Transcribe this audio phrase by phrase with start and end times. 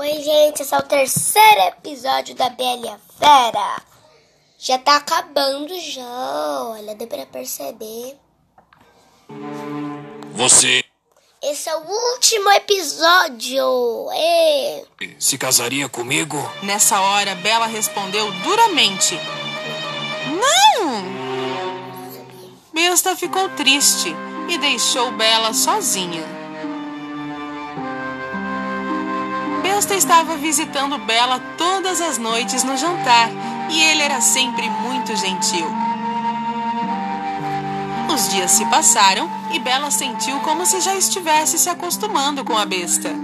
[0.00, 3.82] Oi, gente, esse é o terceiro episódio da Bela Fera.
[4.56, 6.04] Já tá acabando já,
[6.68, 8.16] olha, deu pra perceber.
[10.34, 10.84] Você
[11.42, 14.08] Esse é o último episódio.
[14.12, 14.84] É.
[15.18, 16.38] se casaria comigo?
[16.62, 19.16] Nessa hora, Bela respondeu duramente:
[20.30, 21.02] Não!
[22.72, 24.14] Besta ficou triste
[24.48, 26.37] e deixou Bela sozinha.
[29.78, 33.30] Besta estava visitando Bela todas as noites no jantar
[33.70, 35.64] e ele era sempre muito gentil.
[38.12, 42.66] Os dias se passaram e Bela sentiu como se já estivesse se acostumando com a
[42.66, 43.14] besta.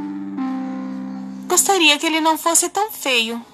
[1.49, 3.45] Gostaria que ele não fosse tão feio.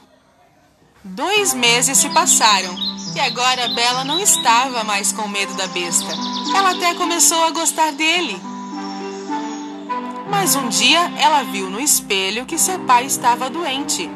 [1.02, 2.76] Dois meses se passaram
[3.16, 6.12] e agora Bela não estava mais com medo da besta.
[6.54, 8.49] Ela até começou a gostar dele.
[10.30, 14.08] Mas um dia ela viu no espelho que seu pai estava doente.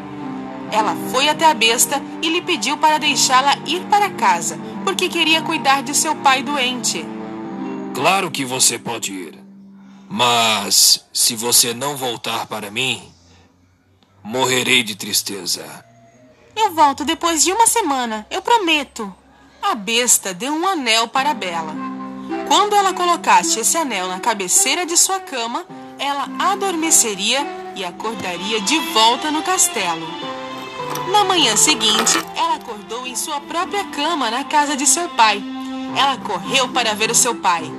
[0.70, 5.42] Ela foi até a besta e lhe pediu para deixá-la ir para casa, porque queria
[5.42, 7.04] cuidar de seu pai doente.
[7.94, 9.38] Claro que você pode ir.
[10.08, 13.02] Mas se você não voltar para mim,
[14.22, 15.84] morrerei de tristeza.
[16.56, 19.12] Eu volto depois de uma semana, eu prometo.
[19.60, 21.74] A besta deu um anel para Bela.
[22.46, 25.66] Quando ela colocasse esse anel na cabeceira de sua cama,
[25.98, 30.06] ela adormeceria e acordaria de volta no castelo.
[31.10, 35.42] Na manhã seguinte, ela acordou em sua própria cama na casa de seu pai.
[35.96, 37.70] Ela correu para ver o seu pai.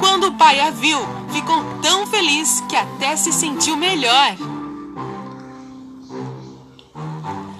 [0.00, 0.98] Quando o pai a viu,
[1.30, 4.36] ficou tão feliz que até se sentiu melhor.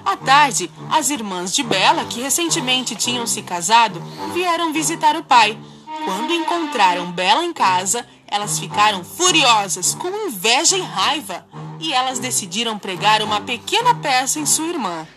[0.05, 4.01] À tarde, as irmãs de Bela, que recentemente tinham se casado,
[4.33, 5.57] vieram visitar o pai.
[6.05, 11.45] Quando encontraram Bela em casa, elas ficaram furiosas, com inveja e raiva,
[11.79, 15.07] e elas decidiram pregar uma pequena peça em sua irmã.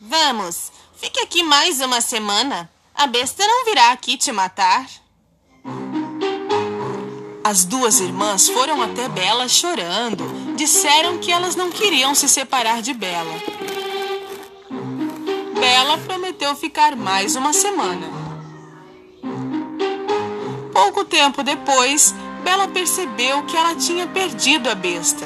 [0.00, 2.70] Vamos, fique aqui mais uma semana.
[2.94, 4.86] A besta não virá aqui te matar.
[7.42, 10.24] As duas irmãs foram até Bela chorando.
[10.56, 13.34] Disseram que elas não queriam se separar de Bela.
[15.58, 18.23] Bela prometeu ficar mais uma semana.
[20.74, 22.12] Pouco tempo depois,
[22.42, 25.24] Bela percebeu que ela tinha perdido a besta.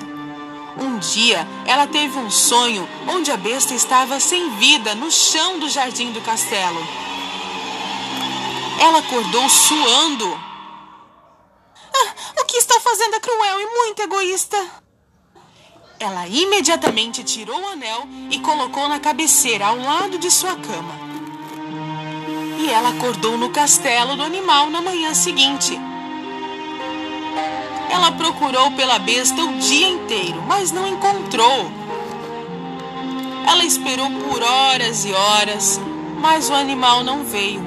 [0.78, 5.66] Um dia, ela teve um sonho onde a besta estava sem vida no chão do
[5.68, 6.86] jardim do castelo.
[8.78, 10.40] Ela acordou suando.
[11.94, 14.56] Ah, o que está fazendo é cruel e muito egoísta.
[15.98, 21.17] Ela imediatamente tirou o anel e colocou na cabeceira ao lado de sua cama.
[22.58, 25.78] E ela acordou no castelo do animal na manhã seguinte.
[27.88, 31.70] Ela procurou pela besta o dia inteiro, mas não encontrou.
[33.46, 35.80] Ela esperou por horas e horas,
[36.20, 37.62] mas o animal não veio.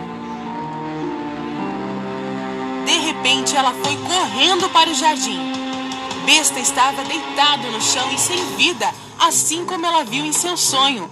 [2.86, 5.40] De repente, ela foi correndo para o jardim.
[6.26, 11.10] Besta estava deitado no chão e sem vida, assim como ela viu em seu sonho.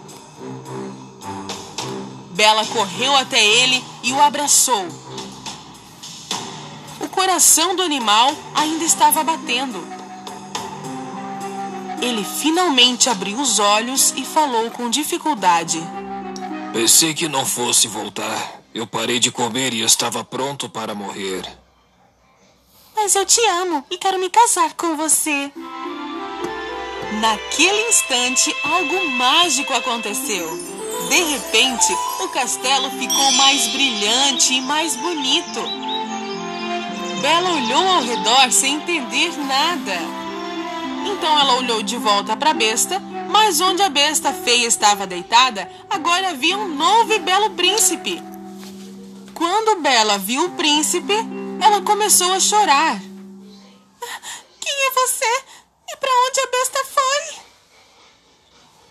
[2.39, 4.87] Bela correu até ele e o abraçou.
[7.01, 9.85] O coração do animal ainda estava batendo.
[12.01, 15.81] Ele finalmente abriu os olhos e falou com dificuldade.
[16.71, 18.61] Pensei que não fosse voltar.
[18.73, 21.43] Eu parei de comer e estava pronto para morrer.
[22.95, 25.51] Mas eu te amo e quero me casar com você.
[27.19, 30.47] Naquele instante, algo mágico aconteceu.
[31.09, 31.93] De repente,
[32.29, 35.59] o castelo ficou mais brilhante e mais bonito.
[37.21, 39.97] Bela olhou ao redor sem entender nada.
[41.07, 45.67] Então ela olhou de volta para a besta, mas onde a besta feia estava deitada,
[45.89, 48.21] agora havia um novo e belo príncipe.
[49.33, 51.15] Quando Bela viu o príncipe,
[51.59, 53.01] ela começou a chorar.
[54.59, 55.43] Quem é você?
[55.89, 57.23] E para onde a besta foi?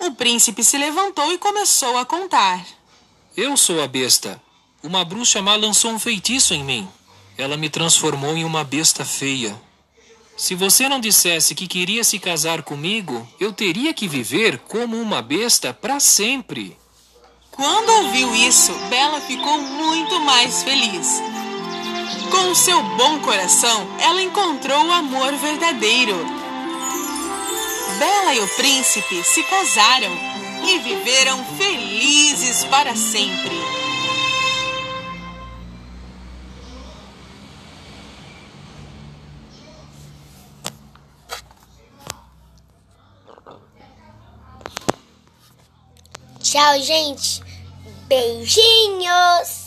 [0.09, 2.78] O príncipe se levantou e começou a contar.
[3.41, 4.43] Eu sou a besta.
[4.83, 6.89] Uma bruxa má lançou um feitiço em mim.
[7.37, 9.55] Ela me transformou em uma besta feia.
[10.37, 15.23] Se você não dissesse que queria se casar comigo, eu teria que viver como uma
[15.23, 16.77] besta para sempre.
[17.53, 21.23] Quando ouviu isso, Bela ficou muito mais feliz.
[22.33, 26.17] Com seu bom coração, ela encontrou o amor verdadeiro.
[28.01, 30.38] Bela e o príncipe se casaram
[30.69, 33.57] e viveram felizes para sempre.
[46.43, 47.43] Tchau, gente.
[48.07, 49.58] Beijinhos!